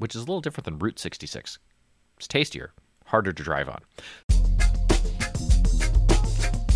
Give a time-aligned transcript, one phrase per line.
[0.00, 1.58] which is a little different than Route 66.
[2.16, 2.72] It's tastier,
[3.06, 3.80] harder to drive on.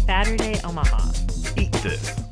[0.07, 1.11] Faturday Omaha.
[1.57, 2.24] Eat this.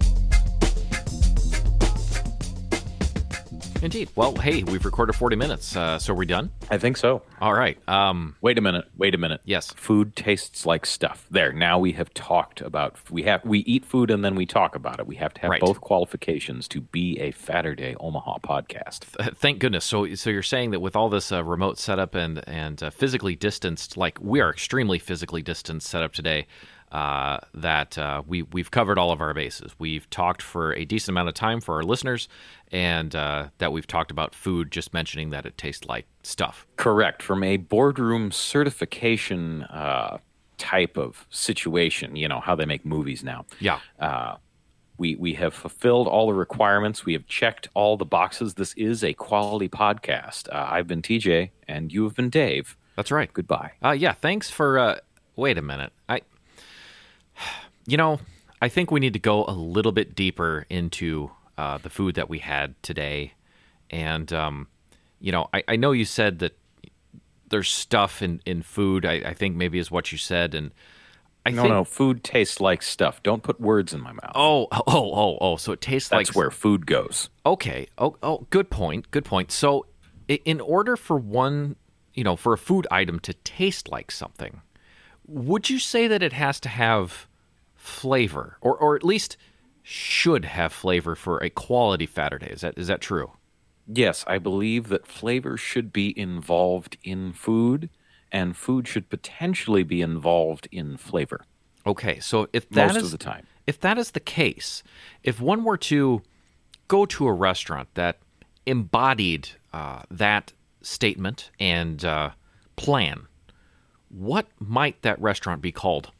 [3.82, 4.10] Indeed.
[4.14, 6.50] Well, hey, we've recorded 40 minutes, uh, so are we done?
[6.70, 7.22] I think so.
[7.40, 7.76] All right.
[7.88, 8.84] Um, Wait a minute.
[8.96, 9.40] Wait a minute.
[9.44, 9.72] Yes.
[9.72, 11.26] Food tastes like stuff.
[11.30, 11.52] There.
[11.52, 15.00] Now we have talked about we have we eat food and then we talk about
[15.00, 15.06] it.
[15.08, 15.60] We have to have Right.
[15.60, 19.00] both qualifications to be a Faturday Omaha podcast.
[19.18, 19.84] th- thank goodness.
[19.84, 23.34] So, so you're saying that with all this uh, remote setup and and uh, physically
[23.34, 26.46] distanced, like we are extremely physically distanced setup today,
[26.92, 29.72] uh, that uh, we we've covered all of our bases.
[29.78, 32.28] We've talked for a decent amount of time for our listeners,
[32.70, 34.70] and uh, that we've talked about food.
[34.70, 36.66] Just mentioning that it tastes like stuff.
[36.76, 37.22] Correct.
[37.22, 40.18] From a boardroom certification uh,
[40.58, 43.46] type of situation, you know how they make movies now.
[43.58, 43.80] Yeah.
[43.98, 44.36] Uh,
[44.98, 47.06] we we have fulfilled all the requirements.
[47.06, 48.54] We have checked all the boxes.
[48.54, 50.48] This is a quality podcast.
[50.52, 52.76] Uh, I've been TJ, and you have been Dave.
[52.96, 53.32] That's right.
[53.32, 53.72] Goodbye.
[53.82, 54.78] Uh, yeah, thanks for.
[54.78, 54.98] Uh,
[55.36, 55.92] wait a minute.
[56.10, 56.20] I,
[57.86, 58.20] you know,
[58.60, 62.28] I think we need to go a little bit deeper into uh, the food that
[62.28, 63.34] we had today,
[63.90, 64.68] and um,
[65.20, 66.56] you know, I, I know you said that
[67.48, 69.04] there's stuff in in food.
[69.04, 70.70] I, I think maybe is what you said, and
[71.44, 71.74] I No, think.
[71.74, 71.84] no.
[71.84, 73.22] Food tastes like stuff.
[73.22, 74.32] Don't put words in my mouth.
[74.34, 75.56] Oh, oh, oh, oh!
[75.56, 77.30] So it tastes That's like where food goes.
[77.44, 77.88] Okay.
[77.98, 79.10] Oh, oh, good point.
[79.10, 79.50] Good point.
[79.52, 79.86] So,
[80.28, 81.76] in order for one,
[82.14, 84.62] you know, for a food item to taste like something,
[85.26, 87.26] would you say that it has to have
[87.82, 89.36] flavor, or, or at least
[89.82, 92.50] should have flavor for a quality Faturday?
[92.50, 93.32] Is that is that true?
[93.86, 97.90] Yes, I believe that flavor should be involved in food,
[98.30, 101.44] and food should potentially be involved in flavor
[101.86, 102.20] Okay.
[102.20, 103.46] So if that most is of the time.
[103.66, 104.82] if that is the case,
[105.22, 106.22] if one were to
[106.88, 108.18] go to a restaurant that
[108.66, 112.30] embodied uh, that statement and uh,
[112.76, 113.26] plan,
[114.08, 116.12] what might that restaurant be called?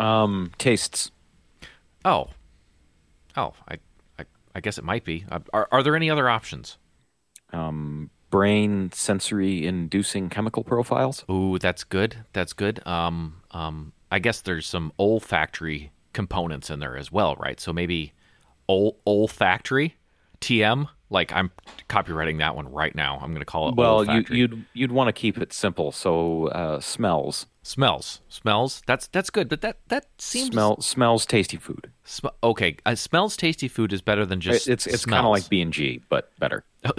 [0.00, 1.10] Um, tastes.
[2.04, 2.28] Oh,
[3.36, 3.76] oh, I,
[4.18, 4.24] I,
[4.54, 5.24] I guess it might be.
[5.30, 6.78] Uh, are, are there any other options?
[7.52, 11.24] Um, brain sensory inducing chemical profiles.
[11.30, 12.24] Ooh, that's good.
[12.32, 12.84] That's good.
[12.86, 17.60] Um, um, I guess there's some olfactory components in there as well, right?
[17.60, 18.12] So maybe
[18.68, 19.96] ol olfactory,
[20.40, 20.88] TM.
[21.10, 21.50] Like I'm
[21.88, 23.18] copywriting that one right now.
[23.20, 23.74] I'm going to call it.
[23.74, 24.38] Well, you, olfactory.
[24.38, 25.90] you'd you'd want to keep it simple.
[25.90, 28.82] So uh, smells, smells, smells.
[28.86, 31.90] That's that's good, but that that seems smell smells tasty food.
[32.04, 35.48] Sm- okay, uh, smells tasty food is better than just it's it's kind of like
[35.48, 36.64] B and G, but better.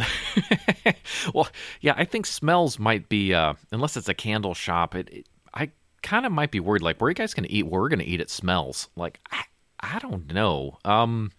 [1.33, 1.47] well,
[1.79, 4.93] yeah, I think smells might be uh, unless it's a candle shop.
[4.93, 6.81] It, it I kind of might be worried.
[6.81, 7.63] Like, where are you guys going to eat?
[7.63, 8.19] Where we're going to eat?
[8.19, 9.43] It smells like I,
[9.79, 10.77] I don't know.
[10.83, 11.31] Um,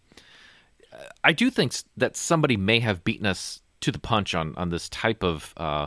[1.24, 4.88] I do think that somebody may have beaten us to the punch on on this
[4.88, 5.86] type of uh,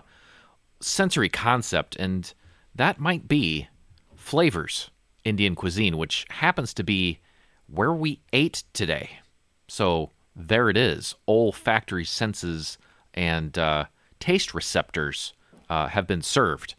[0.79, 2.33] sensory concept, and
[2.73, 3.67] that might be
[4.15, 4.89] flavors
[5.23, 7.19] Indian cuisine, which happens to be
[7.67, 9.19] where we ate today.
[9.67, 11.15] So there it is.
[11.27, 12.77] Olfactory senses
[13.13, 13.85] and uh,
[14.19, 15.33] taste receptors
[15.69, 16.75] uh, have been served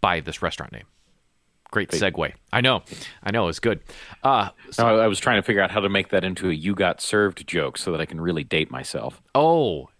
[0.00, 0.86] by this restaurant name.
[1.70, 2.32] Great segue.
[2.52, 2.82] I know.
[3.22, 3.48] I know.
[3.48, 3.80] It's good.
[4.22, 6.52] Uh, so, I I was trying to figure out how to make that into a
[6.52, 9.20] "you got served" joke so that I can really date myself.
[9.34, 9.90] oh,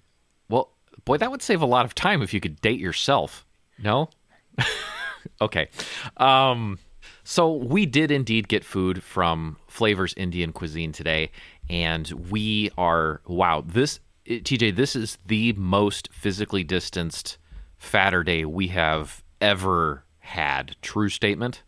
[0.49, 0.71] well,
[1.05, 3.45] boy, that would save a lot of time if you could date yourself.
[3.79, 4.11] No?
[5.41, 5.69] okay.
[6.17, 6.79] Um,
[7.25, 11.31] so we did indeed get food from Flavors Indian Cuisine today,
[11.69, 13.65] and we are wow.
[13.67, 17.39] This TJ, this is the most physically distanced
[17.77, 20.77] Faturday we have ever had.
[20.83, 21.63] True statement.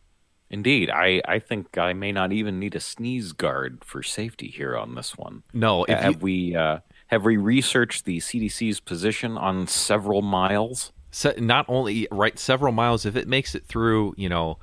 [0.51, 4.77] Indeed, I, I think I may not even need a sneeze guard for safety here
[4.77, 5.43] on this one.
[5.53, 10.93] No, if you, have we uh, have we researched the CDC's position on several miles?
[11.39, 14.59] not only right several miles if it makes it through you know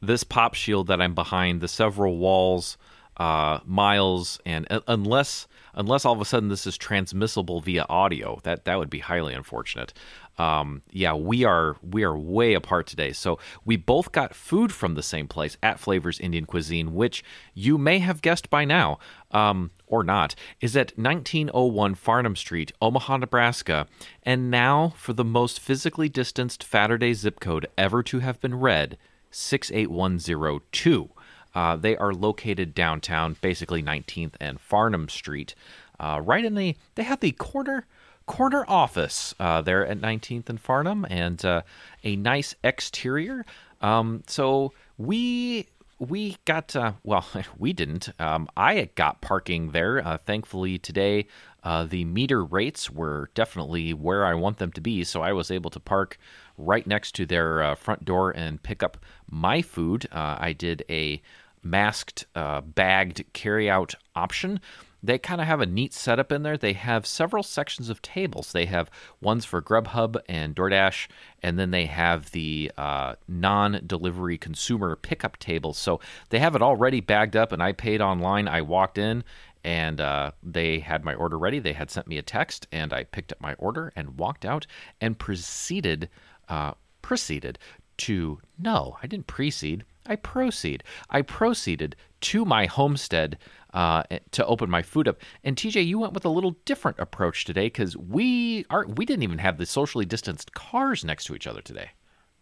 [0.00, 2.78] this pop shield that i'm behind the several walls
[3.16, 8.38] uh, miles and uh, unless unless all of a sudden this is transmissible via audio
[8.44, 9.92] that that would be highly unfortunate
[10.38, 13.12] um, yeah we are we are way apart today.
[13.12, 17.24] So we both got food from the same place at flavors indian cuisine which
[17.54, 18.98] you may have guessed by now
[19.30, 23.86] um, or not is at 1901 farnam street omaha nebraska.
[24.22, 28.96] And now for the most physically distanced Faturday zip code ever to have been read
[29.30, 31.10] 68102
[31.54, 35.54] uh, they are located downtown, basically 19th and Farnam Street,
[35.98, 36.76] uh, right in the.
[36.94, 37.86] They have the corner
[38.28, 41.62] corner office uh, there at 19th and Farnam, and uh,
[42.04, 43.44] a nice exterior.
[43.80, 45.66] Um, so we
[45.98, 47.26] we got uh, well,
[47.58, 48.10] we didn't.
[48.20, 50.06] Um, I got parking there.
[50.06, 51.26] Uh, thankfully today,
[51.64, 55.50] uh, the meter rates were definitely where I want them to be, so I was
[55.50, 56.18] able to park
[56.56, 58.98] right next to their uh, front door and pick up
[59.28, 60.06] my food.
[60.12, 61.20] Uh, I did a
[61.62, 64.60] masked, uh, bagged carry-out option
[65.02, 66.56] they kind of have a neat setup in there.
[66.56, 68.52] They have several sections of tables.
[68.52, 68.90] They have
[69.20, 71.08] ones for Grubhub and DoorDash,
[71.42, 75.78] and then they have the uh, non delivery consumer pickup tables.
[75.78, 76.00] So
[76.30, 78.48] they have it already bagged up, and I paid online.
[78.48, 79.22] I walked in,
[79.62, 81.58] and uh, they had my order ready.
[81.58, 84.66] They had sent me a text, and I picked up my order and walked out
[85.00, 86.08] and proceeded.
[86.48, 86.72] Uh,
[87.02, 87.58] proceeded
[87.98, 89.84] to no, I didn't precede.
[90.06, 90.82] I proceed.
[91.10, 93.38] I proceeded to my homestead
[93.74, 95.20] uh, to open my food up.
[95.44, 99.22] And TJ, you went with a little different approach today because we are we didn't
[99.22, 101.90] even have the socially distanced cars next to each other today.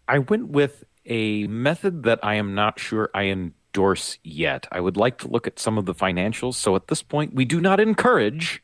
[0.08, 4.68] I went with a method that I am not sure I endorse yet.
[4.70, 6.54] I would like to look at some of the financials.
[6.54, 8.62] So at this point, we do not encourage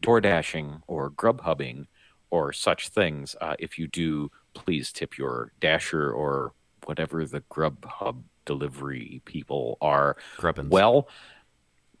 [0.00, 1.86] door dashing or grubhubbing
[2.30, 3.34] or such things.
[3.40, 6.52] Uh, if you do, please tip your dasher or
[6.84, 10.16] whatever the Grubhub delivery people are.
[10.38, 10.70] Grubbins.
[10.70, 11.08] Well,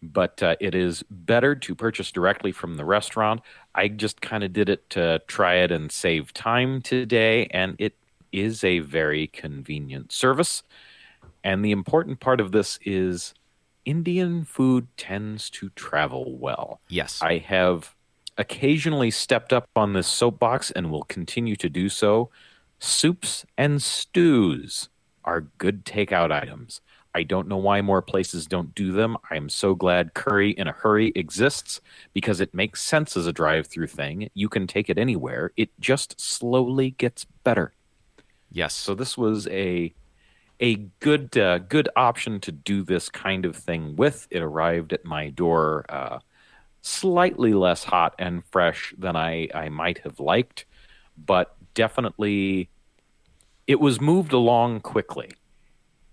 [0.02, 3.40] but uh, it is better to purchase directly from the restaurant.
[3.74, 7.96] I just kind of did it to try it and save time today, and it
[8.32, 10.62] is a very convenient service.
[11.42, 13.34] And the important part of this is
[13.84, 16.80] Indian food tends to travel well.
[16.88, 17.20] Yes.
[17.22, 17.94] I have
[18.38, 22.30] occasionally stepped up on this soapbox and will continue to do so.
[22.78, 24.88] Soups and stews
[25.24, 26.80] are good takeout items.
[27.14, 29.16] I don't know why more places don't do them.
[29.30, 31.80] I'm so glad Curry in a Hurry exists
[32.14, 34.30] because it makes sense as a drive through thing.
[34.34, 37.72] You can take it anywhere, it just slowly gets better.
[38.50, 38.74] Yes.
[38.74, 39.92] So this was a
[40.60, 44.26] a good uh, good option to do this kind of thing with.
[44.30, 46.18] It arrived at my door uh,
[46.80, 50.64] slightly less hot and fresh than I, I might have liked,
[51.16, 52.70] but definitely
[53.66, 55.32] it was moved along quickly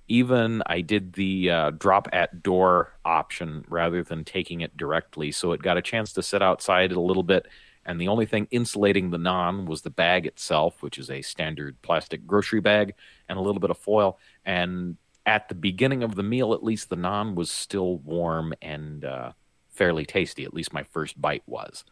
[0.08, 5.32] even I did the uh, drop at door option rather than taking it directly.
[5.32, 7.48] So it got a chance to sit outside a little bit.
[7.86, 11.80] And the only thing insulating the naan was the bag itself, which is a standard
[11.82, 12.94] plastic grocery bag,
[13.30, 14.20] and a little bit of foil.
[14.44, 19.06] And at the beginning of the meal, at least the naan was still warm and
[19.06, 19.32] uh,
[19.76, 20.44] fairly tasty.
[20.44, 21.84] At least my first bite was.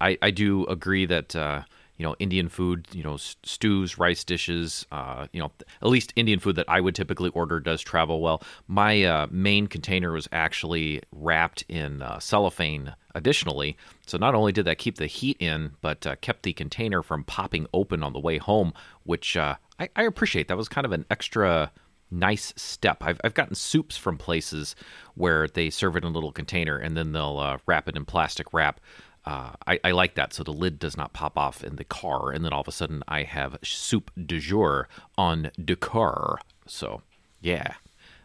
[0.00, 1.36] I, I do agree that.
[1.36, 1.62] Uh
[2.02, 6.40] you know Indian food, you know stews, rice dishes, uh, you know at least Indian
[6.40, 8.42] food that I would typically order does travel well.
[8.66, 12.94] My uh, main container was actually wrapped in uh, cellophane.
[13.14, 17.02] Additionally, so not only did that keep the heat in, but uh, kept the container
[17.02, 18.72] from popping open on the way home,
[19.04, 20.48] which uh, I, I appreciate.
[20.48, 21.70] That was kind of an extra
[22.12, 22.98] nice step.
[23.00, 24.76] I've, I've gotten soups from places
[25.14, 28.04] where they serve it in a little container and then they'll uh, wrap it in
[28.04, 28.80] plastic wrap
[29.24, 30.32] uh, I, I, like that.
[30.32, 32.72] So the lid does not pop off in the car, and then all of a
[32.72, 36.38] sudden I have soup du jour on the car.
[36.66, 37.02] So
[37.40, 37.74] yeah,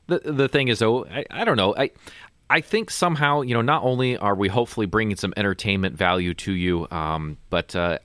[0.08, 1.76] the the thing is though, I, I don't know.
[1.78, 1.92] I
[2.50, 6.52] I think somehow you know not only are we hopefully bringing some entertainment value to
[6.54, 8.00] you, um, but uh,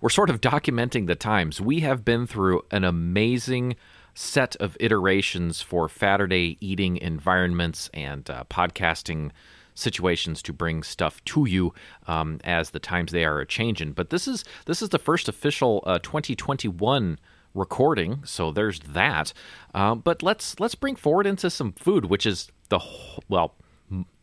[0.00, 1.60] we're sort of documenting the times.
[1.60, 3.76] We have been through an amazing
[4.18, 9.30] set of iterations for Faturday eating environments and uh, podcasting
[9.74, 11.72] situations to bring stuff to you
[12.08, 13.92] um, as the times they are a changing.
[13.92, 17.20] But this is this is the first official uh, 2021
[17.54, 19.32] recording, so there's that.
[19.72, 22.80] Uh, but let's let's bring forward into some food, which is the
[23.28, 23.54] well.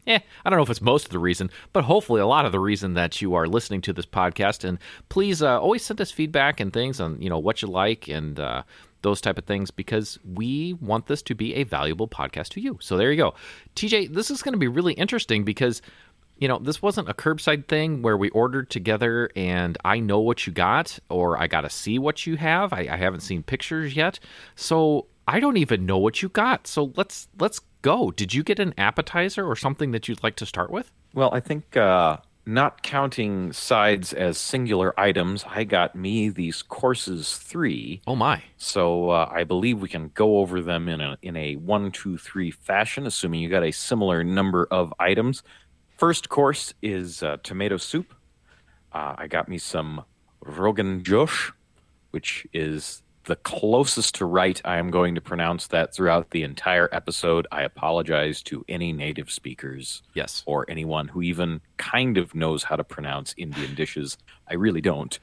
[0.07, 2.51] Eh, I don't know if it's most of the reason, but hopefully a lot of
[2.51, 4.63] the reason that you are listening to this podcast.
[4.63, 4.77] And
[5.09, 8.39] please uh, always send us feedback and things on you know what you like and
[8.39, 8.63] uh,
[9.05, 12.79] those type of things because we want this to be a valuable podcast to you.
[12.81, 13.35] So there you go.
[13.75, 15.83] TJ, this is going to be really interesting because
[16.37, 20.45] you know, this wasn't a curbside thing where we ordered together and I know what
[20.45, 22.73] you got or I got to see what you have.
[22.73, 24.19] I, I, haven't seen pictures yet.
[24.55, 26.67] So I don't even know what you got.
[26.67, 28.11] So let's let's go.
[28.11, 30.91] Did you get an appetizer or something that you'd like to start with?
[31.13, 37.37] Well, I think uh, not counting sides as singular items, I got me these courses
[37.37, 38.01] three.
[38.05, 38.43] Oh my!
[38.57, 42.17] So uh, I believe we can go over them in a in a one, two,
[42.17, 45.43] three fashion, assuming you got a similar number of items.
[45.97, 48.13] First course is uh, tomato soup.
[48.91, 50.03] Uh, I got me some
[50.41, 51.51] Rogan Josh,
[52.11, 56.89] which is the closest to right I am going to pronounce that throughout the entire
[56.91, 57.47] episode.
[57.51, 60.03] I apologize to any native speakers.
[60.13, 60.43] Yes.
[60.45, 64.17] Or anyone who even kind of knows how to pronounce Indian dishes.
[64.49, 65.19] I really don't.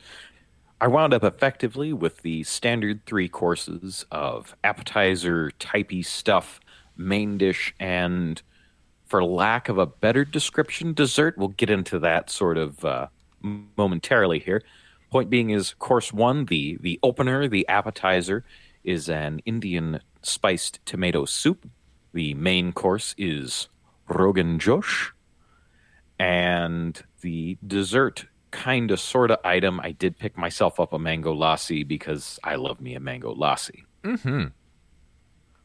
[0.80, 6.58] I wound up effectively with the standard three courses of appetizer typey stuff
[6.96, 8.42] main dish and
[9.06, 13.06] for lack of a better description dessert we'll get into that sort of uh,
[13.40, 14.62] momentarily here
[15.12, 18.44] point being is course one the the opener the appetizer
[18.82, 21.68] is an indian spiced tomato soup.
[22.12, 23.68] The main course is
[24.08, 25.12] rogan josh.
[26.18, 31.34] And the dessert kind of sort of item i did pick myself up a mango
[31.34, 33.84] lassi because i love me a mango lassi.
[34.04, 34.48] Mm-hmm.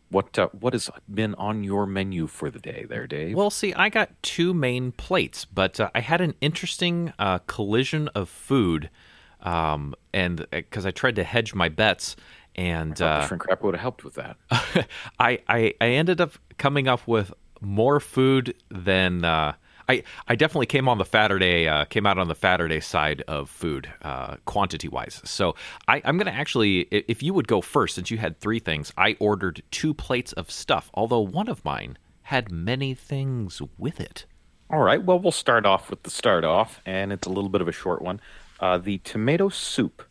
[0.09, 3.35] what uh, what has been on your menu for the day there dave?
[3.35, 8.07] Well, see, I got two main plates, but uh, I had an interesting uh, collision
[8.09, 8.89] of food,
[9.41, 12.15] um, and because I tried to hedge my bets,
[12.55, 14.35] and uh, uh, shrink wrap would have helped with that
[15.19, 19.53] I, I I ended up coming up with more food than uh,
[19.89, 23.49] I I definitely came on the Faturday uh, came out on the Faturday side of
[23.49, 25.21] food uh, quantity wise.
[25.23, 25.55] So
[25.87, 29.15] I, I'm gonna actually if you would go first since you had three things, I
[29.19, 30.89] ordered two plates of stuff.
[30.93, 34.25] Although one of mine had many things with it.
[34.69, 35.01] All right.
[35.01, 37.71] Well, we'll start off with the start off, and it's a little bit of a
[37.71, 38.19] short one.
[38.59, 40.03] Uh, the tomato soup.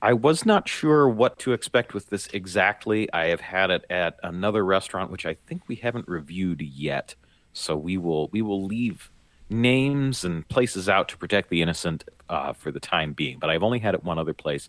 [0.00, 3.12] I was not sure what to expect with this exactly.
[3.12, 7.14] I have had it at another restaurant, which I think we haven't reviewed yet.
[7.52, 9.10] So we will we will leave
[9.48, 13.38] names and places out to protect the innocent uh, for the time being.
[13.38, 14.68] But I've only had it one other place.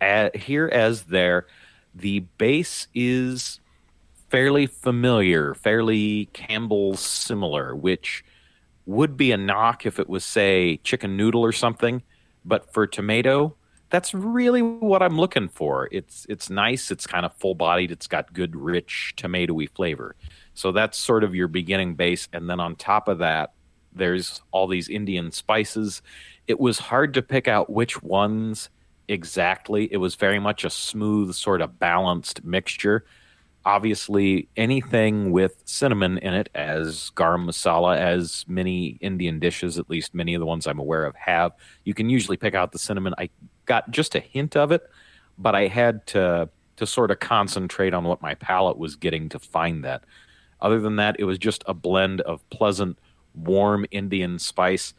[0.00, 1.46] Uh, here as there,
[1.94, 3.58] the base is
[4.28, 8.24] fairly familiar, fairly Campbell's similar, which
[8.88, 12.02] would be a knock if it was, say, chicken noodle or something.
[12.42, 13.54] But for tomato,
[13.90, 15.88] that's really what I'm looking for.
[15.92, 16.90] It's it's nice.
[16.90, 17.90] It's kind of full bodied.
[17.90, 20.16] It's got good, rich tomatoey flavor.
[20.54, 23.52] So that's sort of your beginning base, and then on top of that,
[23.92, 26.00] there's all these Indian spices.
[26.46, 28.70] It was hard to pick out which ones
[29.06, 29.88] exactly.
[29.92, 33.04] It was very much a smooth, sort of balanced mixture
[33.68, 40.14] obviously anything with cinnamon in it as garam masala as many indian dishes at least
[40.14, 41.52] many of the ones i'm aware of have.
[41.84, 43.12] You can usually pick out the cinnamon.
[43.18, 43.28] I
[43.66, 44.88] got just a hint of it
[45.36, 49.38] but i had to to sort of concentrate on what my palate was getting to
[49.38, 50.04] find that.
[50.62, 52.98] Other than that it was just a blend of pleasant
[53.34, 54.94] warm indian spice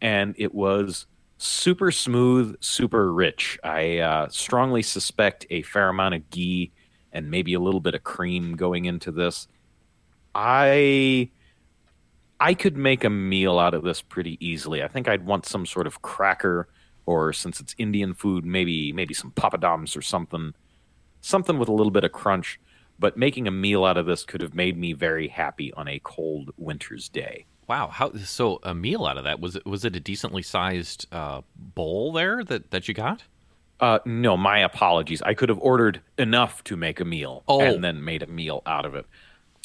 [0.00, 1.06] and it was
[1.36, 3.58] super smooth super rich.
[3.62, 6.72] I uh, strongly suspect a fair amount of ghee
[7.16, 9.48] and maybe a little bit of cream going into this.
[10.34, 11.30] I
[12.38, 14.82] I could make a meal out of this pretty easily.
[14.82, 16.68] I think I'd want some sort of cracker
[17.06, 20.52] or since it's Indian food, maybe maybe some papadums or something
[21.22, 22.60] something with a little bit of crunch,
[22.98, 26.00] but making a meal out of this could have made me very happy on a
[26.04, 27.46] cold winter's day.
[27.66, 31.06] Wow, how so a meal out of that was it was it a decently sized
[31.12, 33.22] uh, bowl there that that you got?
[33.80, 35.20] Uh, no, my apologies.
[35.22, 37.60] I could have ordered enough to make a meal Oh.
[37.60, 39.06] and then made a meal out of it.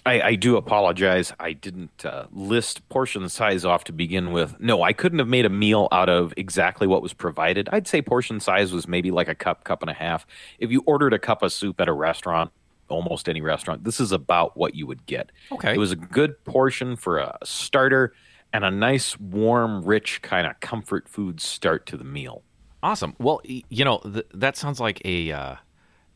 [0.06, 1.32] I, I do apologize.
[1.40, 4.60] I didn't uh, list portion size off to begin with.
[4.60, 7.70] No, I couldn't have made a meal out of exactly what was provided.
[7.72, 10.26] I'd say portion size was maybe like a cup, cup and a half.
[10.58, 12.52] If you ordered a cup of soup at a restaurant,
[12.90, 15.32] almost any restaurant, this is about what you would get.
[15.52, 15.76] Okay.
[15.76, 18.14] It was a good portion for a starter
[18.52, 22.42] and a nice, warm, rich kind of comfort food start to the meal.
[22.84, 23.16] Awesome.
[23.20, 25.56] Well, you know th- that sounds like a uh,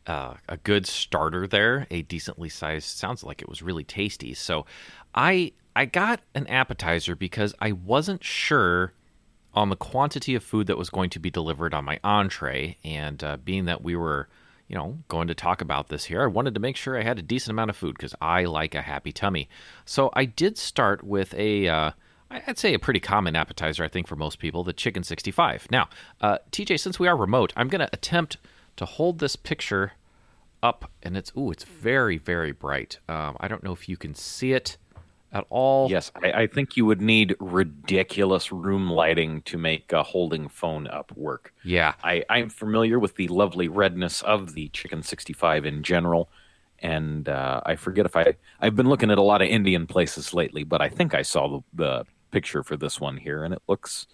[0.06, 1.86] uh, a good starter there.
[1.90, 2.86] A decently sized.
[2.96, 4.34] Sounds like it was really tasty.
[4.34, 4.66] So,
[5.14, 8.94] I I got an appetizer because I wasn't sure
[9.54, 13.22] on the quantity of food that was going to be delivered on my entree, and
[13.22, 14.28] uh, being that we were
[14.66, 17.20] you know going to talk about this here, I wanted to make sure I had
[17.20, 19.48] a decent amount of food because I like a happy tummy.
[19.84, 21.68] So I did start with a.
[21.68, 21.90] Uh,
[22.30, 25.68] I'd say a pretty common appetizer, I think, for most people, the chicken 65.
[25.70, 25.88] Now,
[26.20, 28.36] uh, TJ, since we are remote, I'm going to attempt
[28.76, 29.92] to hold this picture
[30.62, 32.98] up, and it's, ooh, it's very, very bright.
[33.08, 34.76] Um, I don't know if you can see it
[35.32, 35.88] at all.
[35.90, 40.86] Yes, I, I think you would need ridiculous room lighting to make a holding phone
[40.86, 41.52] up work.
[41.62, 41.94] Yeah.
[42.02, 46.28] I, I'm familiar with the lovely redness of the Chicken 65 in general,
[46.80, 50.34] and uh, I forget if I I've been looking at a lot of Indian places
[50.34, 52.06] lately, but I think I saw the, the
[52.36, 54.06] picture for this one here, and it looks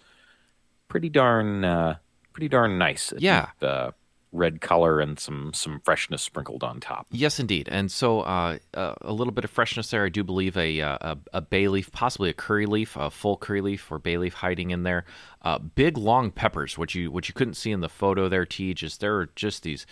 [0.87, 1.95] pretty darn uh,
[2.31, 3.13] pretty darn nice.
[3.17, 3.47] Yeah.
[3.59, 3.91] got, uh,
[4.33, 7.05] red color and some some freshness sprinkled on top.
[7.11, 7.69] Yes, indeed.
[7.71, 10.05] And so uh, uh, a little bit of freshness there.
[10.05, 13.37] I do believe a, uh, a, a bay leaf, possibly a curry leaf, a full
[13.37, 15.05] curry leaf or bay leaf hiding in there.
[15.43, 18.73] Uh, big long peppers, which you which you couldn't see in the photo there, T.
[18.73, 19.85] Just there are just these,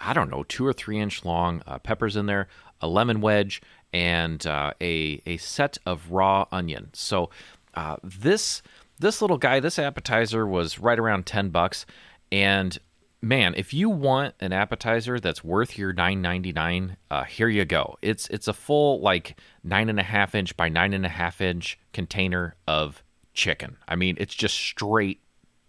[0.00, 2.46] I don't know, two or three inch long uh, peppers in there,
[2.80, 3.60] a lemon wedge,
[3.92, 6.90] and uh, a a set of raw onion.
[6.92, 7.30] So
[7.78, 8.60] uh, this
[8.98, 11.86] this little guy, this appetizer was right around ten bucks,
[12.32, 12.76] and
[13.22, 17.64] man, if you want an appetizer that's worth your nine ninety nine, uh, here you
[17.64, 17.96] go.
[18.02, 21.40] It's it's a full like nine and a half inch by nine and a half
[21.40, 23.76] inch container of chicken.
[23.86, 25.20] I mean, it's just straight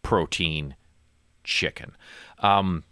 [0.01, 0.75] protein
[1.43, 1.95] chicken.
[2.39, 2.85] Um,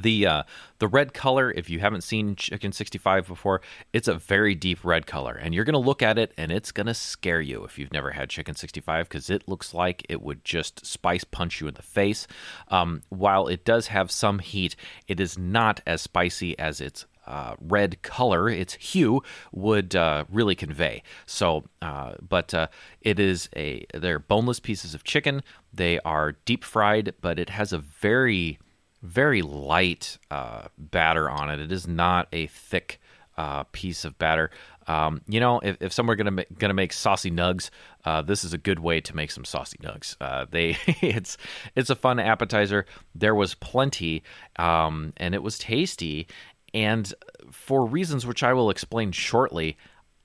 [0.00, 0.42] the uh,
[0.78, 3.60] the red color, if you haven't seen Chicken 65 before,
[3.92, 6.94] it's a very deep red color, and you're gonna look at it and it's gonna
[6.94, 10.84] scare you if you've never had Chicken 65 because it looks like it would just
[10.84, 12.26] spice punch you in the face.
[12.68, 14.76] Um, while it does have some heat,
[15.06, 20.56] it is not as spicy as its uh, red color, its hue would uh, really
[20.56, 21.02] convey.
[21.26, 22.66] So, uh, but uh,
[23.02, 25.42] it is a they're boneless pieces of chicken.
[25.72, 28.58] They are deep fried, but it has a very
[29.02, 31.60] very light uh, batter on it.
[31.60, 33.00] It is not a thick
[33.36, 34.50] uh, piece of batter.
[34.86, 37.70] Um, you know, if, if someone gonna ma- gonna make saucy nugs,
[38.04, 40.16] uh, this is a good way to make some saucy nugs.
[40.20, 41.38] Uh, they it's
[41.74, 42.86] it's a fun appetizer.
[43.14, 44.22] There was plenty,
[44.56, 46.26] um, and it was tasty.
[46.74, 47.12] And
[47.50, 49.76] for reasons which I will explain shortly,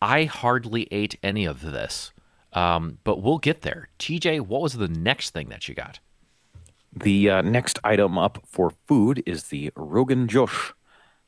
[0.02, 2.12] I hardly ate any of this.
[2.54, 3.90] Um, but we'll get there.
[4.00, 6.00] TJ, what was the next thing that you got?
[6.96, 10.74] The uh, next item up for food is the Rogan Josh.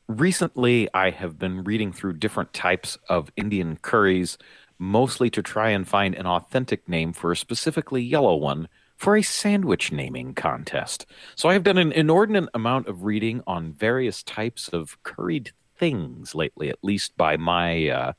[0.06, 4.38] Recently, I have been reading through different types of Indian curries,
[4.78, 9.22] mostly to try and find an authentic name for a specifically yellow one for a
[9.22, 11.04] sandwich naming contest.
[11.36, 16.34] So I have done an inordinate amount of reading on various types of curried things
[16.34, 18.12] lately, at least by my uh,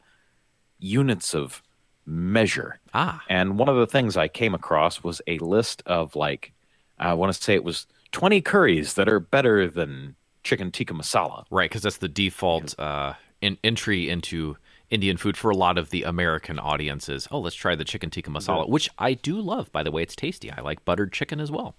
[0.77, 1.63] units of
[2.05, 2.79] measure.
[2.93, 3.23] Ah.
[3.27, 6.53] And one of the things I came across was a list of like
[6.99, 11.45] I want to say it was 20 curries that are better than chicken tikka masala.
[11.49, 14.57] Right, because that's the default uh, in, entry into
[14.89, 17.27] Indian food for a lot of the American audiences.
[17.31, 19.71] Oh, let's try the chicken tikka masala, which I do love.
[19.71, 20.51] By the way, it's tasty.
[20.51, 21.75] I like buttered chicken as well.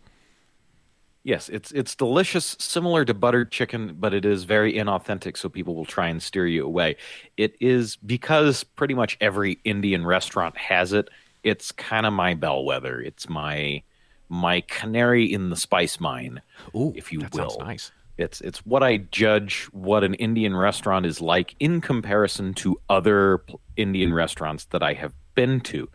[1.23, 5.75] Yes, it's it's delicious, similar to buttered chicken, but it is very inauthentic, so people
[5.75, 6.97] will try and steer you away.
[7.37, 11.11] It is because pretty much every Indian restaurant has it.
[11.43, 13.00] It's kind of my bellwether.
[13.03, 13.83] It's my
[14.30, 16.40] my canary in the spice mine,
[16.75, 17.50] Ooh, if you that will.
[17.50, 17.92] sounds nice.
[18.16, 23.43] It's it's what I judge what an Indian restaurant is like in comparison to other
[23.76, 24.16] Indian hmm.
[24.16, 25.88] restaurants that I have been to.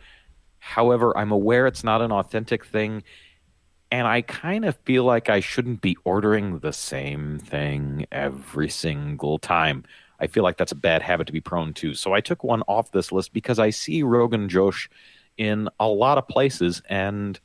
[0.60, 3.04] However, I'm aware it's not an authentic thing,
[3.92, 9.38] and I kind of feel like I shouldn't be ordering the same thing every single
[9.38, 9.86] time.
[10.20, 11.94] I feel like that's a bad habit to be prone to.
[11.94, 14.90] So I took one off this list because I see Rogan Josh
[15.38, 17.40] in a lot of places and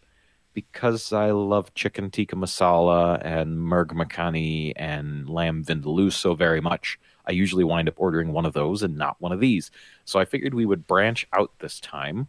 [0.60, 6.98] because I love chicken tikka masala and murg makhani and lamb vindaloo so very much,
[7.26, 9.70] I usually wind up ordering one of those and not one of these.
[10.04, 12.28] So I figured we would branch out this time.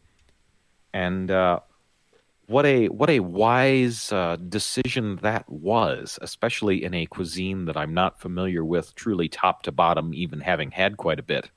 [0.94, 1.60] And uh,
[2.48, 7.94] what a what a wise uh, decision that was, especially in a cuisine that I'm
[7.94, 11.50] not familiar with, truly top to bottom, even having had quite a bit.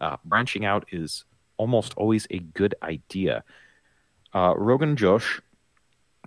[0.00, 1.24] Uh, branching out is
[1.56, 3.42] almost always a good idea.
[4.34, 5.40] Uh, Rogan Josh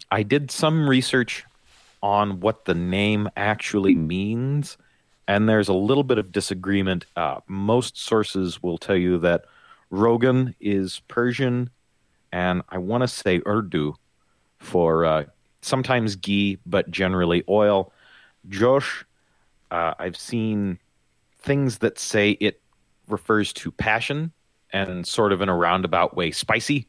[0.10, 1.46] I did some research
[2.02, 4.78] on what the name actually means,
[5.28, 7.06] and there's a little bit of disagreement.
[7.16, 9.46] Uh, most sources will tell you that
[9.90, 11.70] Rogan is Persian,
[12.32, 13.96] and I want to say Urdu
[14.60, 15.26] for uh,
[15.62, 17.92] sometimes ghee, but generally oil.
[18.50, 19.06] Josh,
[19.70, 20.80] uh, I've seen
[21.40, 22.62] things that say it
[23.08, 24.32] refers to passion
[24.72, 26.88] and sort of in a roundabout way spicy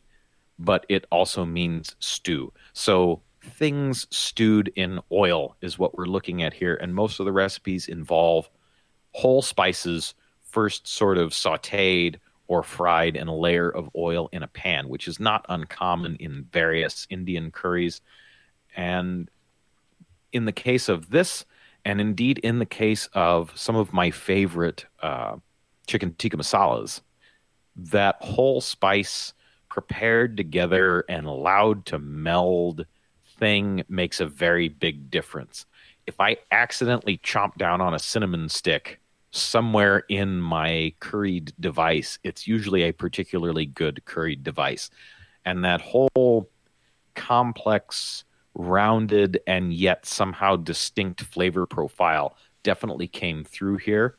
[0.64, 2.52] but it also means stew.
[2.72, 6.76] So things stewed in oil is what we're looking at here.
[6.76, 8.48] And most of the recipes involve
[9.10, 14.48] whole spices first sort of sauteed or fried in a layer of oil in a
[14.48, 18.00] pan, which is not uncommon in various Indian curries.
[18.76, 19.30] And
[20.32, 21.44] in the case of this,
[21.84, 25.36] and indeed in the case of some of my favorite uh,
[25.86, 27.00] chicken tikka masalas,
[27.74, 29.32] that whole spice
[29.72, 32.84] prepared together and allowed to meld
[33.38, 35.64] thing makes a very big difference.
[36.06, 42.46] If I accidentally chomp down on a cinnamon stick somewhere in my curried device, it's
[42.46, 44.90] usually a particularly good curried device.
[45.46, 46.50] And that whole
[47.14, 54.18] complex, rounded, and yet somehow distinct flavor profile definitely came through here.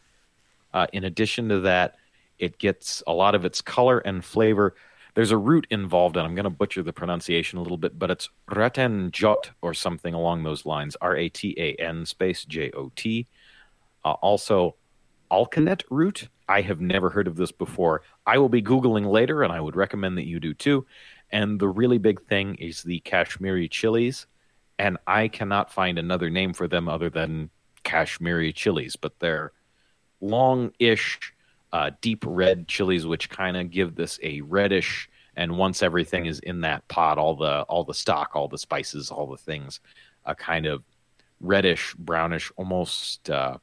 [0.74, 1.98] Uh, in addition to that,
[2.40, 4.74] it gets a lot of its color and flavor
[5.16, 8.10] there's a root involved, and I'm going to butcher the pronunciation a little bit, but
[8.10, 10.96] it's Ratan Jot or something along those lines.
[11.02, 13.28] R A T A N space J O T.
[14.04, 14.76] Uh, also,
[15.32, 16.30] alkanet root.
[16.50, 18.02] I have never heard of this before.
[18.26, 20.86] I will be Googling later, and I would recommend that you do too.
[21.32, 24.28] And the really big thing is the Kashmiri chilies.
[24.80, 27.50] and I cannot find another name for them other than
[27.84, 29.52] Kashmiri chilies, but they're
[30.22, 31.33] long-ish,
[31.74, 35.10] uh, deep red chilies, which kind of give this a reddish.
[35.36, 39.10] And once everything is in that pot, all the all the stock, all the spices,
[39.10, 39.80] all the things,
[40.26, 40.84] a kind of
[41.42, 43.30] reddish, brownish, almost.
[43.30, 43.58] Uh,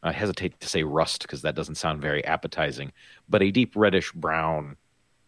[0.00, 2.92] I hesitate to say rust because that doesn't sound very appetizing,
[3.28, 4.76] but a deep reddish brown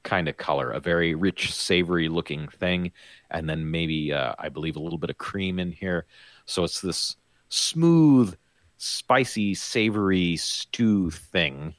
[0.05, 2.93] kind of color, a very rich, savory looking thing,
[3.31, 6.07] and then maybe uh, I believe a little bit of cream in here.
[6.47, 7.17] So it's this
[7.49, 8.37] smooth,
[8.77, 11.75] spicy, savory stew thing,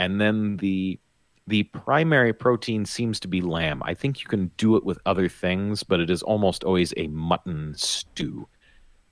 [0.00, 0.98] and then the
[1.46, 3.82] the primary protein seems to be lamb.
[3.84, 7.08] I think you can do it with other things, but it is almost always a
[7.08, 8.46] mutton stew.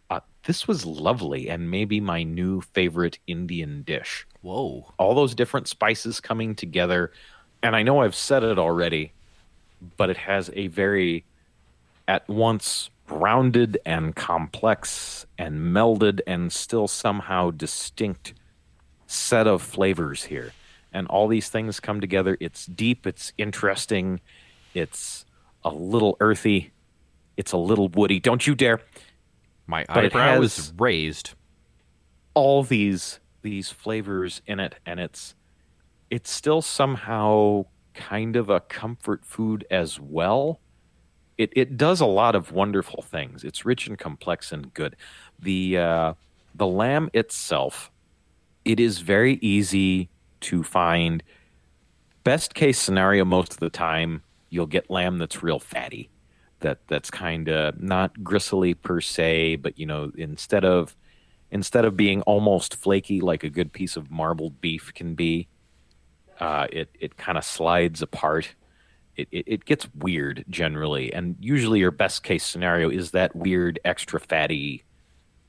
[0.08, 4.24] Uh, this was lovely and maybe my new favorite Indian dish.
[4.40, 4.94] Whoa.
[4.98, 7.12] All those different spices coming together.
[7.62, 9.12] And I know I've said it already,
[9.96, 11.24] but it has a very
[12.06, 18.32] at once rounded and complex and melded and still somehow distinct
[19.08, 20.52] set of flavors here
[20.92, 22.36] and all these things come together.
[22.40, 24.20] It's deep, it's interesting,
[24.74, 25.24] it's
[25.64, 26.72] a little earthy,
[27.36, 28.20] it's a little woody.
[28.20, 28.80] Don't you dare!
[29.66, 31.34] My But eyebrow is raised.
[32.34, 35.34] All these these flavors in it, and it's
[36.10, 40.60] it's still somehow kind of a comfort food as well.
[41.36, 43.44] It it does a lot of wonderful things.
[43.44, 44.96] It's rich and complex and good.
[45.38, 46.14] The uh,
[46.54, 47.90] the lamb itself,
[48.64, 50.08] it is very easy
[50.42, 51.22] to find.
[52.24, 56.10] Best case scenario, most of the time, you'll get lamb that's real fatty,
[56.60, 60.96] that that's kind of not gristly per se, but you know, instead of
[61.50, 65.48] instead of being almost flaky like a good piece of marbled beef can be,
[66.40, 68.54] uh, it it kind of slides apart.
[69.16, 73.80] It, it it gets weird generally, and usually your best case scenario is that weird
[73.84, 74.84] extra fatty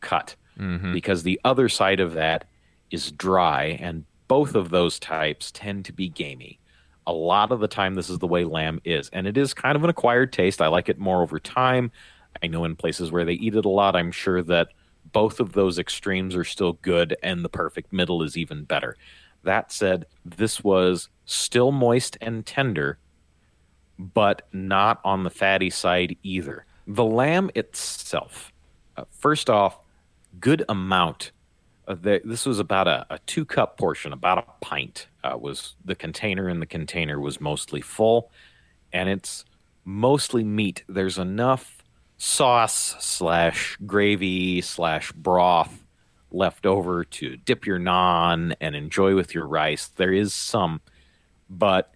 [0.02, 0.36] cut
[0.94, 2.46] because the other side of that
[2.92, 6.60] is dry, and both of those types tend to be gamey.
[7.06, 9.76] A lot of the time, this is the way lamb is, and it is kind
[9.76, 10.62] of an acquired taste.
[10.62, 11.92] I like it more over time.
[12.42, 14.70] I know in places where they eat it a lot, I'm sure that
[15.12, 18.96] both of those extremes are still good, and the perfect middle is even better.
[19.44, 23.00] That said, this was still moist and tender,
[23.98, 26.66] but not on the fatty side either.
[26.86, 28.54] The lamb itself,
[28.96, 29.80] uh, first off,
[30.40, 31.32] good amount.
[31.90, 35.96] Uh, this was about a, a two cup portion, about a pint uh, was the
[35.96, 38.32] container, and the container was mostly full,
[38.94, 39.44] and it's
[39.86, 40.84] mostly meat.
[40.88, 41.80] There's enough
[42.20, 45.84] sauce slash gravy slash broth
[46.32, 49.88] left over to dip your naan and enjoy with your rice.
[49.88, 50.82] There is some,
[51.50, 51.92] but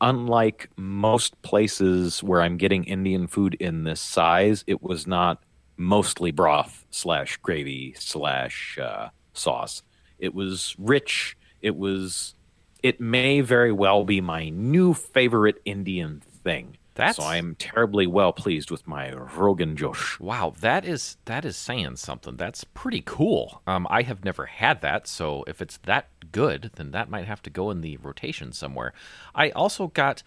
[0.00, 5.40] unlike most places where I'm getting Indian food in this size, it was not
[5.76, 9.82] mostly broth slash gravy slash uh, sauce.
[10.18, 11.36] It was rich.
[11.62, 12.34] It was.
[12.82, 16.76] It may very well be my new favorite Indian thing.
[16.94, 20.18] That's- so I am terribly well pleased with my Rogan Josh.
[20.18, 22.36] Wow, that is that is saying something.
[22.36, 23.60] That's pretty cool.
[23.66, 27.42] Um, I have never had that, so if it's that good, then that might have
[27.42, 28.92] to go in the rotation somewhere.
[29.34, 30.22] I also got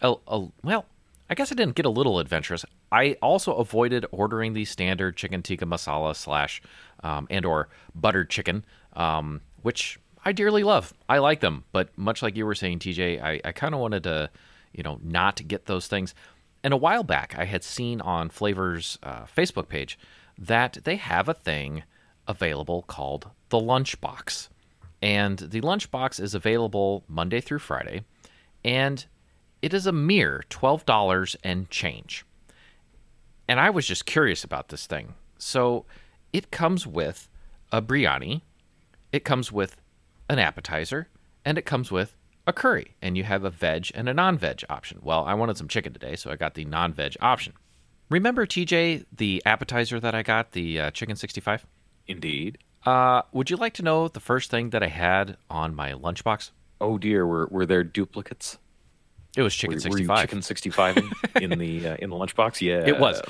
[0.00, 0.86] a, a well,
[1.28, 2.64] I guess I didn't get a little adventurous.
[2.92, 6.62] I also avoided ordering the standard chicken tikka masala slash
[7.02, 10.94] um, and or buttered chicken, um, which I dearly love.
[11.08, 14.04] I like them, but much like you were saying, TJ, I, I kind of wanted
[14.04, 14.30] to,
[14.72, 16.14] you know, not get those things.
[16.62, 19.98] And a while back, I had seen on Flavor's uh, Facebook page
[20.38, 21.84] that they have a thing
[22.26, 24.48] available called the Lunchbox.
[25.02, 28.04] And the Lunchbox is available Monday through Friday.
[28.64, 29.04] And
[29.62, 32.24] it is a mere $12 and change.
[33.48, 35.14] And I was just curious about this thing.
[35.38, 35.84] So
[36.32, 37.28] it comes with
[37.72, 38.42] a biryani,
[39.12, 39.76] it comes with
[40.28, 41.08] an appetizer,
[41.44, 42.96] and it comes with a curry.
[43.00, 44.98] And you have a veg and a non veg option.
[45.02, 47.54] Well, I wanted some chicken today, so I got the non veg option.
[48.08, 51.66] Remember, TJ, the appetizer that I got, the uh, chicken 65?
[52.06, 52.58] Indeed.
[52.84, 56.50] Uh, would you like to know the first thing that I had on my lunchbox?
[56.80, 58.58] Oh dear, were were there duplicates?
[59.36, 60.20] It was chicken you 65.
[60.22, 62.60] chicken 65 in, in the uh, in the lunchbox?
[62.60, 63.20] Yeah, It was.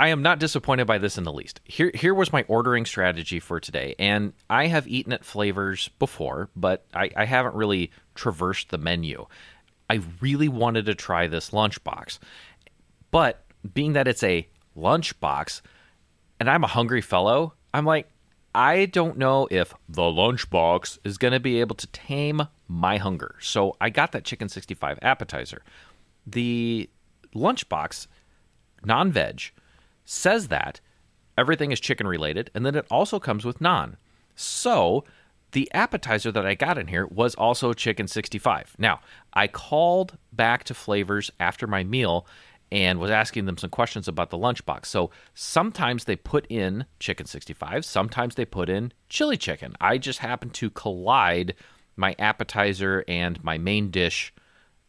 [0.00, 1.60] I am not disappointed by this in the least.
[1.64, 6.50] Here, here was my ordering strategy for today, and I have eaten at Flavors before,
[6.54, 9.26] but I, I haven't really traversed the menu.
[9.90, 12.20] I really wanted to try this lunchbox,
[13.10, 13.42] but
[13.74, 14.46] being that it's a
[14.76, 15.62] lunchbox,
[16.38, 18.08] and I'm a hungry fellow, I'm like,
[18.54, 23.36] I don't know if the lunchbox is going to be able to tame my hunger.
[23.40, 25.62] So I got that chicken 65 appetizer.
[26.26, 26.88] The
[27.34, 28.06] lunchbox,
[28.84, 29.52] naan veg,
[30.04, 30.80] says that
[31.36, 33.96] everything is chicken related, and then it also comes with non.
[34.34, 35.04] So
[35.52, 38.76] the appetizer that I got in here was also chicken 65.
[38.78, 39.00] Now,
[39.32, 42.26] I called back to Flavors after my meal
[42.70, 44.86] and was asking them some questions about the lunchbox.
[44.86, 49.74] So sometimes they put in chicken 65, sometimes they put in chili chicken.
[49.80, 51.54] I just happened to collide
[51.96, 54.32] my appetizer and my main dish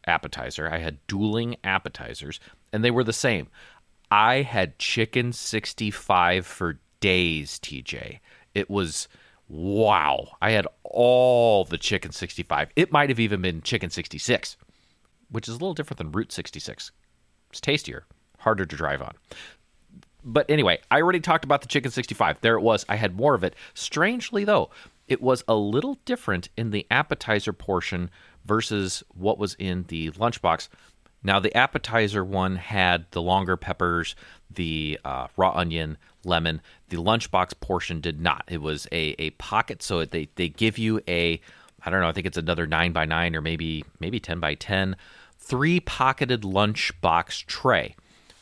[0.05, 0.69] appetizer.
[0.69, 2.39] I had dueling appetizers,
[2.71, 3.47] and they were the same.
[4.11, 8.19] I had chicken 65 for days, TJ.
[8.53, 9.07] It was
[9.47, 10.29] wow.
[10.41, 12.69] I had all the chicken 65.
[12.75, 14.57] It might have even been chicken 66,
[15.29, 16.91] which is a little different than Route 66.
[17.49, 18.05] It's tastier,
[18.39, 19.15] harder to drive on.
[20.23, 22.41] But anyway, I already talked about the chicken 65.
[22.41, 22.85] There it was.
[22.89, 23.55] I had more of it.
[23.73, 24.69] Strangely, though,
[25.07, 28.09] it was a little different in the appetizer portion
[28.45, 30.67] versus what was in the lunchbox.
[31.23, 34.15] Now, the appetizer one had the longer peppers,
[34.49, 36.61] the uh, raw onion, lemon.
[36.89, 38.43] The lunchbox portion did not.
[38.47, 41.41] It was a, a pocket, so they, they give you a,
[41.83, 44.53] I don't know, I think it's another 9 by 9 or maybe maybe 10 by
[44.55, 44.95] 10,
[45.49, 47.95] three pocketed lunchbox tray.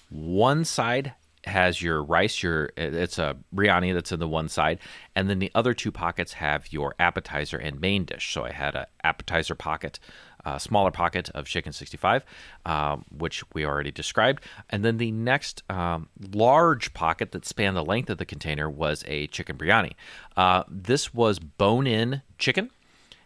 [0.09, 1.13] One side
[1.45, 4.79] has your rice, your it's a biryani that's in the one side,
[5.15, 8.33] and then the other two pockets have your appetizer and main dish.
[8.33, 9.99] So I had an appetizer pocket,
[10.43, 12.25] a smaller pocket of chicken 65,
[12.65, 17.85] um, which we already described, and then the next um, large pocket that spanned the
[17.85, 19.93] length of the container was a chicken biryani.
[20.35, 22.69] Uh, this was bone-in chicken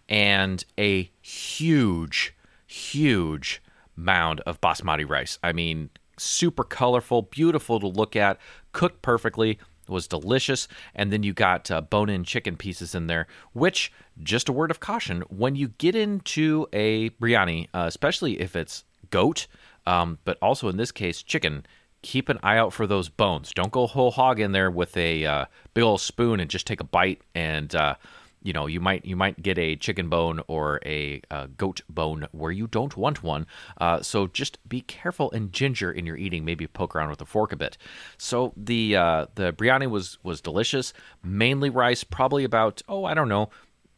[0.08, 2.36] and a huge,
[2.68, 3.60] huge
[3.96, 5.38] mound of basmati rice.
[5.44, 8.38] I mean, super colorful, beautiful to look at,
[8.72, 10.68] cooked perfectly, was delicious.
[10.96, 14.72] And then you got uh, bone in chicken pieces in there, which, just a word
[14.72, 19.48] of caution, when you get into a biryani, uh, especially if it's goat,
[19.86, 21.66] um, but also in this case, chicken,
[22.02, 23.52] keep an eye out for those bones.
[23.54, 26.80] Don't go whole hog in there with a uh, big old spoon and just take
[26.80, 27.96] a bite and uh,
[28.42, 32.28] you know you might you might get a chicken bone or a, a goat bone
[32.32, 33.46] where you don't want one.
[33.80, 36.46] Uh, so just be careful and ginger in your eating.
[36.46, 37.78] Maybe poke around with a fork a bit.
[38.18, 40.94] So the uh, the biryani was was delicious.
[41.24, 43.50] Mainly rice probably about oh i don't know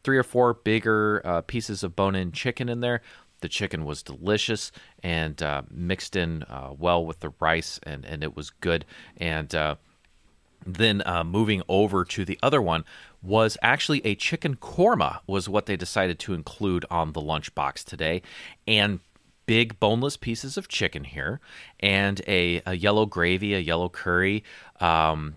[0.04, 3.00] three or four bigger uh, pieces of bone-in chicken in there.
[3.40, 4.70] The chicken was delicious
[5.02, 8.84] and uh, mixed in uh, well with the rice and, and it was good.
[9.16, 9.76] And uh,
[10.64, 12.84] then uh, moving over to the other one
[13.24, 18.22] was actually a chicken korma was what they decided to include on the lunchbox today.
[18.66, 19.00] And
[19.46, 21.40] big boneless pieces of chicken here
[21.80, 24.42] and a, a yellow gravy a yellow curry
[24.80, 25.34] um,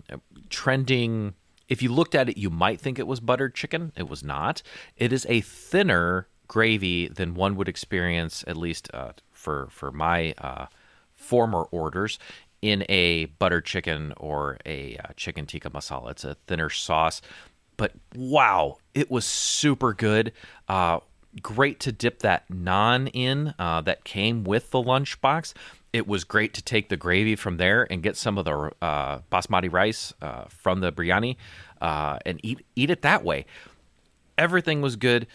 [0.48, 1.34] trending.
[1.68, 3.92] If you looked at it you might think it was buttered chicken.
[3.96, 4.62] It was not.
[4.96, 10.34] It is a thinner gravy than one would experience at least uh, for for my
[10.38, 10.66] uh,
[11.14, 12.18] former orders
[12.60, 16.10] in a butter chicken or a uh, chicken tikka masala.
[16.10, 17.20] It's a thinner sauce,
[17.78, 20.32] but wow, it was super good.
[20.68, 21.00] Uh,
[21.40, 25.54] great to dip that naan in uh, that came with the lunchbox.
[25.94, 29.20] It was great to take the gravy from there and get some of the uh,
[29.32, 31.36] basmati rice uh, from the biryani
[31.80, 33.46] uh, and eat eat it that way.
[34.36, 35.26] Everything was good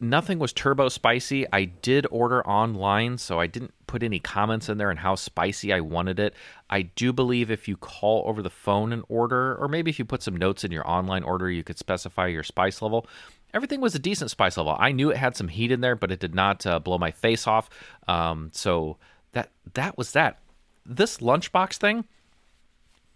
[0.00, 1.46] nothing was turbo spicy.
[1.52, 5.72] I did order online, so I didn't put any comments in there on how spicy
[5.72, 6.34] I wanted it.
[6.70, 10.04] I do believe if you call over the phone and order, or maybe if you
[10.04, 13.06] put some notes in your online order, you could specify your spice level.
[13.54, 14.76] Everything was a decent spice level.
[14.78, 17.10] I knew it had some heat in there, but it did not uh, blow my
[17.10, 17.70] face off.
[18.06, 18.98] Um, so
[19.32, 20.38] that that was that.
[20.84, 22.04] This lunchbox thing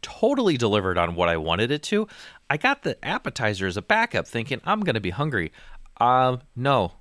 [0.03, 2.09] totally delivered on what I wanted it to.
[2.51, 5.53] I got the appetizer as a backup, thinking I'm going to be hungry.
[5.99, 6.93] Um, no,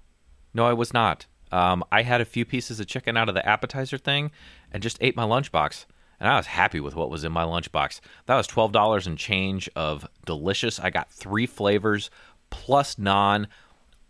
[0.54, 1.26] no, I was not.
[1.52, 4.32] Um, I had a few pieces of chicken out of the appetizer thing
[4.72, 5.86] and just ate my lunchbox.
[6.20, 8.00] And I was happy with what was in my lunchbox.
[8.28, 10.80] That was $12 and change of delicious.
[10.80, 12.10] I got three flavors
[12.52, 13.48] plus naan,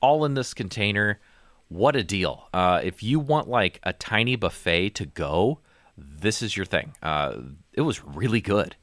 [0.02, 1.20] all in this container.
[1.70, 2.50] What a deal.
[2.54, 5.60] Uh, if you want like a tiny buffet to go,
[5.98, 6.94] this is your thing.
[7.02, 7.38] Uh,
[7.74, 8.76] it was really good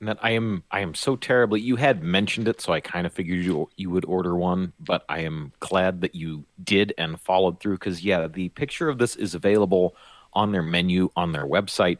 [0.00, 1.60] that I am I am so terribly.
[1.60, 5.04] You had mentioned it, so I kind of figured you you would order one, but
[5.08, 9.16] I am glad that you did and followed through because yeah, the picture of this
[9.16, 9.94] is available
[10.32, 11.98] on their menu on their website,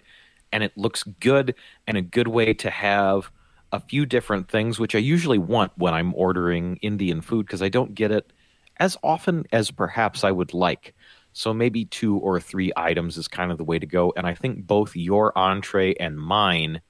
[0.52, 1.54] and it looks good
[1.86, 3.30] and a good way to have
[3.72, 7.68] a few different things, which I usually want when I'm ordering Indian food because I
[7.68, 8.32] don't get it
[8.78, 10.94] as often as perhaps I would like.
[11.32, 14.34] So maybe two or three items is kind of the way to go, and I
[14.34, 16.80] think both your entree and mine,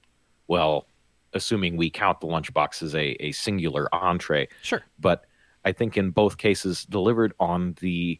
[0.47, 0.87] well
[1.33, 4.47] assuming we count the lunchbox as a, a singular entree.
[4.61, 4.83] Sure.
[4.99, 5.25] But
[5.65, 8.19] I think in both cases, delivered on the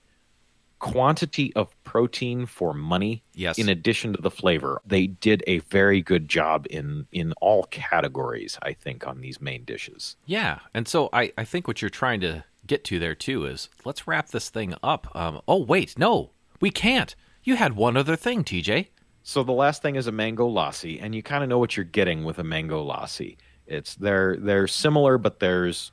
[0.79, 3.59] quantity of protein for money Yes.
[3.59, 8.57] in addition to the flavor they did a very good job in in all categories
[8.63, 12.19] i think on these main dishes Yeah, and so I, I think what you're trying
[12.21, 15.15] to get to there too is let's wrap this thing up.
[15.15, 17.15] Um, oh wait, no, we can't.
[17.43, 18.87] You had one other thing, TJ.
[19.23, 21.83] So the last thing is a mango lassi and you kind of know what you're
[21.83, 25.91] getting with a mango lassi it's they're they're similar but there's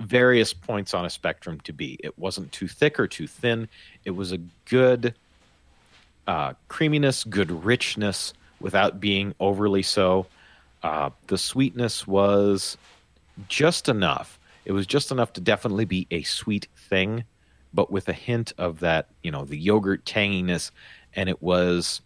[0.00, 3.68] various points on a spectrum to be it wasn't too thick or too thin
[4.04, 5.14] it was a good
[6.26, 10.26] uh, creaminess, good richness without being overly so.
[10.82, 12.76] Uh, the sweetness was
[13.48, 14.38] just enough.
[14.64, 17.24] It was just enough to definitely be a sweet thing,
[17.74, 20.70] but with a hint of that, you know, the yogurt tanginess.
[21.14, 22.00] And it was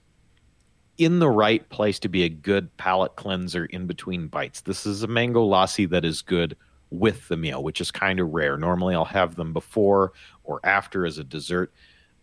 [0.99, 4.63] in the right place to be a good palate cleanser in between bites.
[4.63, 6.57] This is a mango lassi that is good
[6.91, 8.57] with the meal, which is kind of rare.
[8.57, 10.13] Normally I'll have them before
[10.45, 11.73] or after as a dessert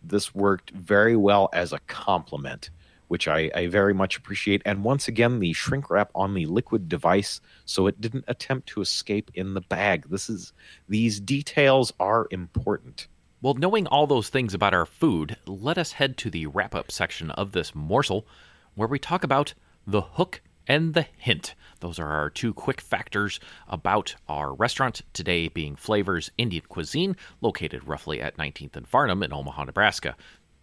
[0.08, 2.70] this worked very well as a compliment,
[3.08, 4.62] which I, I very much appreciate.
[4.64, 8.80] And once again, the shrink wrap on the liquid device, so it didn't attempt to
[8.80, 10.06] escape in the bag.
[10.08, 10.52] This is
[10.88, 13.08] these details are important.
[13.42, 16.90] Well, knowing all those things about our food, let us head to the wrap up
[16.90, 18.26] section of this morsel
[18.74, 19.54] where we talk about
[19.86, 21.54] the hook and the hint.
[21.80, 27.86] Those are our two quick factors about our restaurant today being Flavors Indian Cuisine, located
[27.86, 30.16] roughly at 19th and Farnam in Omaha, Nebraska.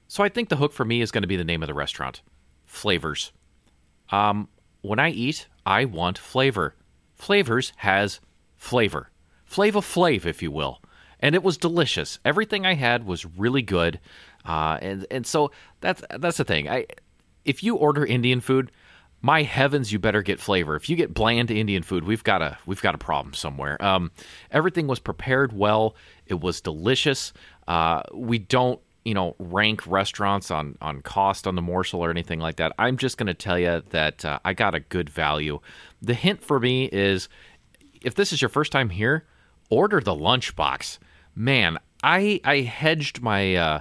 [0.08, 1.74] So I think the hook for me is going to be the name of the
[1.74, 2.22] restaurant
[2.66, 3.32] Flavors.
[4.10, 4.48] Um,
[4.82, 6.76] when I eat, I want flavor.
[7.16, 8.20] Flavors has
[8.58, 9.12] flavor.
[9.46, 10.82] Flava Flav, if you will.
[11.20, 12.20] And it was delicious.
[12.26, 14.00] Everything I had was really good.
[14.44, 16.68] Uh, and and so that's that's the thing.
[16.68, 16.88] I
[17.46, 18.72] if you order Indian food,
[19.22, 20.76] my heavens, you better get flavor.
[20.76, 23.82] If you get bland Indian food, we've got a we've got a problem somewhere.
[23.84, 24.12] Um,
[24.50, 25.96] everything was prepared well.
[26.26, 27.34] It was delicious.
[27.68, 32.40] Uh, we don't you know rank restaurants on on cost on the morsel or anything
[32.40, 32.74] like that.
[32.80, 35.60] I'm just going to tell you that uh, I got a good value.
[36.02, 37.30] The hint for me is
[38.02, 39.26] if this is your first time here,
[39.70, 40.98] order the lunchbox.
[41.36, 43.80] Man, I I hedged my uh,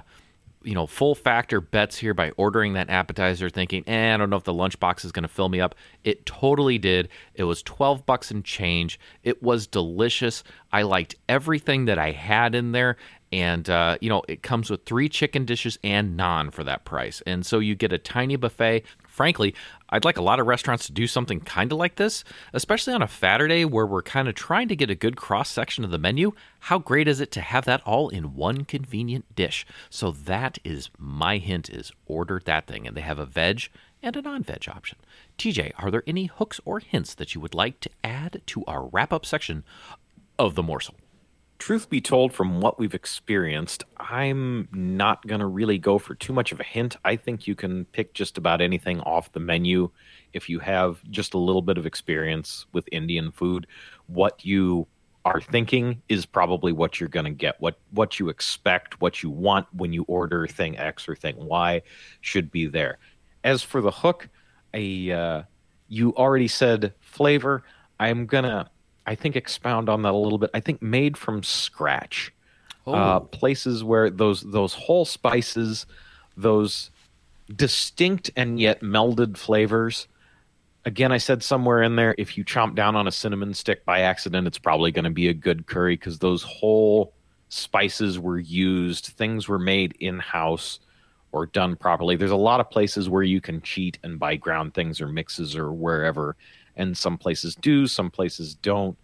[0.63, 4.37] you know full factor bets here by ordering that appetizer, thinking, eh, I don't know
[4.37, 5.75] if the lunchbox is going to fill me up.
[6.03, 7.09] It totally did.
[7.35, 8.99] It was twelve bucks and change.
[9.23, 10.43] It was delicious.
[10.71, 12.97] I liked everything that I had in there.
[13.33, 17.21] And uh, you know, it comes with three chicken dishes and naan for that price,
[17.25, 18.83] and so you get a tiny buffet.
[19.11, 19.53] Frankly,
[19.89, 23.01] I'd like a lot of restaurants to do something kind of like this, especially on
[23.01, 25.97] a Faturday where we're kind of trying to get a good cross section of the
[25.97, 26.31] menu.
[26.61, 29.65] How great is it to have that all in one convenient dish?
[29.89, 33.63] So that is my hint is order that thing and they have a veg
[34.01, 34.97] and a non-veg option.
[35.37, 38.85] TJ, are there any hooks or hints that you would like to add to our
[38.85, 39.65] wrap-up section
[40.39, 40.95] of the morsel?
[41.61, 46.33] Truth be told, from what we've experienced, I'm not going to really go for too
[46.33, 46.95] much of a hint.
[47.05, 49.91] I think you can pick just about anything off the menu
[50.33, 53.67] if you have just a little bit of experience with Indian food.
[54.07, 54.87] What you
[55.23, 57.61] are thinking is probably what you're going to get.
[57.61, 61.83] What what you expect, what you want when you order thing X or thing Y
[62.21, 62.97] should be there.
[63.43, 64.29] As for the hook,
[64.73, 65.43] a uh,
[65.89, 67.61] you already said flavor.
[67.99, 68.67] I'm gonna
[69.05, 70.51] I think expound on that a little bit.
[70.53, 72.33] I think made from scratch.
[72.87, 75.85] Uh, places where those those whole spices,
[76.35, 76.89] those
[77.55, 80.07] distinct and yet melded flavors.
[80.83, 83.99] Again, I said somewhere in there, if you chomp down on a cinnamon stick by
[83.99, 87.13] accident, it's probably going to be a good curry because those whole
[87.49, 89.07] spices were used.
[89.07, 90.79] Things were made in house
[91.31, 92.15] or done properly.
[92.15, 95.55] There's a lot of places where you can cheat and buy ground things or mixes
[95.55, 96.35] or wherever,
[96.75, 98.97] and some places do, some places don't.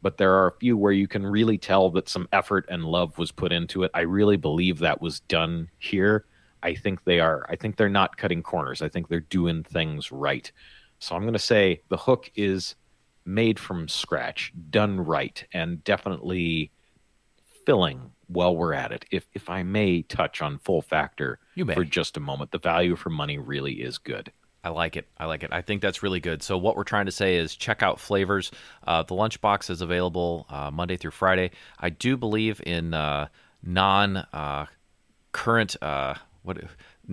[0.00, 3.18] But there are a few where you can really tell that some effort and love
[3.18, 3.90] was put into it.
[3.94, 6.24] I really believe that was done here.
[6.62, 7.46] I think they are.
[7.48, 8.82] I think they're not cutting corners.
[8.82, 10.50] I think they're doing things right.
[10.98, 12.74] So I'm going to say the hook is
[13.24, 16.70] made from scratch, done right, and definitely
[17.64, 19.04] filling while we're at it.
[19.10, 21.74] If if I may touch on full factor You may.
[21.74, 24.32] for just a moment, the value for money really is good.
[24.64, 25.08] I like it.
[25.18, 25.52] I like it.
[25.52, 26.42] I think that's really good.
[26.42, 28.52] So what we're trying to say is check out flavors.
[28.86, 31.50] Uh, the lunchbox is available uh, Monday through Friday.
[31.80, 33.26] I do believe in uh,
[33.64, 34.66] non uh,
[35.32, 36.58] current uh, what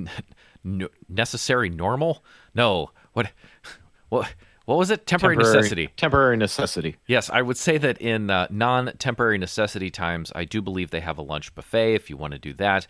[0.65, 2.23] n- necessary normal.
[2.53, 3.31] No, what
[4.09, 4.31] what
[4.69, 5.07] what was it?
[5.07, 5.89] Temporary, necessity.
[5.97, 6.97] Temporary necessity.
[7.07, 10.99] Yes, I would say that in uh, non temporary necessity times, I do believe they
[10.99, 12.85] have a lunch buffet if you want to do that.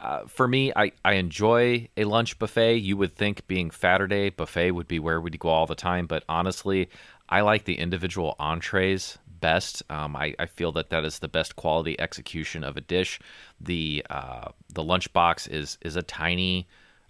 [0.00, 2.76] Uh, for me, I, I enjoy a lunch buffet.
[2.76, 6.24] You would think being Faturday buffet would be where we'd go all the time, but
[6.28, 6.90] honestly,
[7.28, 9.82] I like the individual entrees best.
[9.90, 13.20] Um, I, I feel that that is the best quality execution of a dish.
[13.60, 16.66] The uh, the lunchbox is is a tiny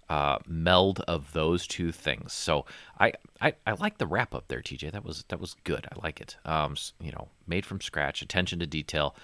[0.09, 2.33] uh, meld of those two things.
[2.33, 2.65] So
[2.99, 4.91] I, I I like the wrap up there, TJ.
[4.91, 5.87] That was that was good.
[5.91, 6.37] I like it.
[6.45, 9.15] Um, you know, made from scratch, attention to detail,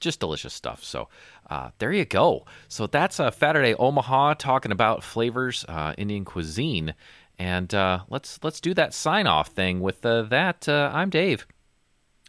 [0.00, 0.82] just delicious stuff.
[0.84, 1.08] So
[1.50, 2.46] uh, there you go.
[2.68, 6.94] So that's uh, Faturday Omaha talking about flavors, uh, Indian cuisine,
[7.38, 10.68] and uh, let's let's do that sign off thing with uh, that.
[10.68, 11.46] Uh, I'm Dave,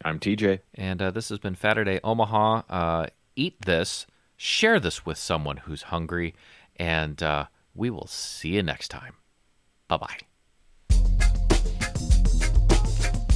[0.04, 0.60] I'm TJ.
[0.74, 2.62] and uh, this has been Faturday Omaha.
[2.68, 3.06] Uh,
[3.36, 4.06] eat this,
[4.36, 6.34] share this with someone who's hungry,
[6.76, 9.14] and uh, we will see you next time.
[9.88, 10.18] Bye bye.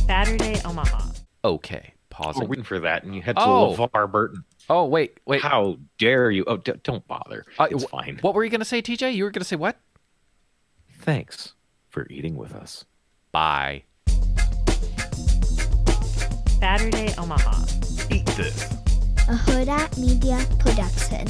[0.06, 1.10] Faturday Omaha.
[1.44, 2.48] Okay, We're pausing.
[2.48, 3.74] waiting for that, and you head to Oh.
[3.76, 4.44] LeVar Burton.
[4.70, 5.42] oh wait, wait.
[5.42, 6.44] How dare you?
[6.46, 7.44] Oh, d- don't bother.
[7.58, 8.18] Uh, it's wh- fine.
[8.20, 9.14] What were you gonna say, TJ?
[9.14, 9.76] You were gonna say what?
[11.00, 11.54] Thanks
[11.90, 12.84] for eating with us.
[13.32, 13.84] Bye.
[16.60, 17.64] Faturday Omaha.
[18.10, 18.64] Eat this.
[19.28, 21.26] a Huda Media Production.